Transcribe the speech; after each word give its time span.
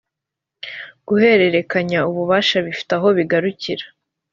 guhererekanya 1.07 1.99
ububasha 2.09 2.57
bifite 2.65 2.91
aho 2.97 3.07
bigarukira 3.17 3.85